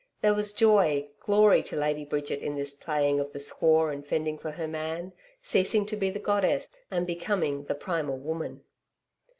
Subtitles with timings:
[0.21, 4.39] There was joy, glory to Lady Bridget in this playing of the squaw and fending
[4.39, 8.63] for her man, ceasing to be the goddess and becoming the primal woman.